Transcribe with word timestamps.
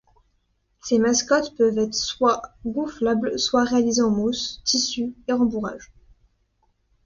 Ces 0.81 0.97
mascottes 0.97 1.55
peuvent 1.55 1.77
être 1.77 1.93
soit 1.93 2.41
gonflables 2.65 3.37
soit 3.37 3.63
réalisées 3.65 4.01
en 4.01 4.09
mousse, 4.09 4.59
tissus 4.65 5.13
et 5.27 5.31
rembourrage. 5.33 5.93